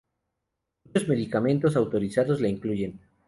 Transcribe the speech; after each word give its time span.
Muchos 0.83 1.07
medicamentos 1.07 1.75
autorizados 1.75 2.41
la 2.41 2.47
incluyen. 2.49 2.99